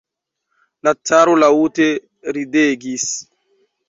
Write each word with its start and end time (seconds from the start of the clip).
La 0.87 0.93
caro 1.09 1.35
laŭte 1.43 1.87
ridegis. 2.39 3.05